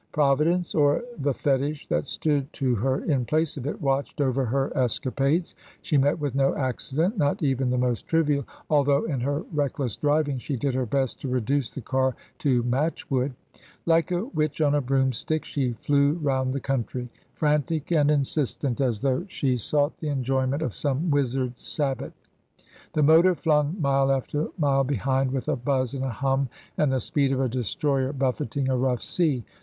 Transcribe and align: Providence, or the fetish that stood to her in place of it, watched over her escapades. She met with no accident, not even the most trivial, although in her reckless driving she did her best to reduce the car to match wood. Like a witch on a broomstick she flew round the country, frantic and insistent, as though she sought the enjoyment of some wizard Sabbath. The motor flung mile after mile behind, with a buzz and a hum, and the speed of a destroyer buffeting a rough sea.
Providence, 0.13 0.73
or 0.73 1.03
the 1.19 1.31
fetish 1.31 1.85
that 1.89 2.07
stood 2.07 2.51
to 2.53 2.73
her 2.73 3.03
in 3.05 3.23
place 3.23 3.55
of 3.55 3.67
it, 3.67 3.79
watched 3.79 4.19
over 4.19 4.45
her 4.45 4.75
escapades. 4.75 5.53
She 5.83 5.95
met 5.95 6.17
with 6.17 6.33
no 6.33 6.55
accident, 6.55 7.19
not 7.19 7.43
even 7.43 7.69
the 7.69 7.77
most 7.77 8.07
trivial, 8.07 8.47
although 8.67 9.03
in 9.05 9.19
her 9.19 9.43
reckless 9.53 9.95
driving 9.95 10.39
she 10.39 10.55
did 10.55 10.73
her 10.73 10.87
best 10.87 11.21
to 11.21 11.27
reduce 11.27 11.69
the 11.69 11.81
car 11.81 12.15
to 12.39 12.63
match 12.63 13.11
wood. 13.11 13.35
Like 13.85 14.09
a 14.09 14.25
witch 14.25 14.59
on 14.59 14.73
a 14.73 14.81
broomstick 14.81 15.45
she 15.45 15.73
flew 15.73 16.13
round 16.13 16.53
the 16.53 16.59
country, 16.59 17.07
frantic 17.35 17.91
and 17.91 18.09
insistent, 18.09 18.81
as 18.81 19.01
though 19.01 19.25
she 19.27 19.55
sought 19.55 19.99
the 19.99 20.09
enjoyment 20.09 20.63
of 20.63 20.73
some 20.73 21.11
wizard 21.11 21.59
Sabbath. 21.59 22.13
The 22.93 23.03
motor 23.03 23.35
flung 23.35 23.75
mile 23.79 24.11
after 24.11 24.47
mile 24.57 24.83
behind, 24.83 25.29
with 25.29 25.47
a 25.47 25.55
buzz 25.55 25.93
and 25.93 26.03
a 26.05 26.09
hum, 26.09 26.49
and 26.75 26.91
the 26.91 26.99
speed 26.99 27.31
of 27.31 27.39
a 27.39 27.47
destroyer 27.47 28.11
buffeting 28.11 28.67
a 28.67 28.75
rough 28.75 29.03
sea. 29.03 29.43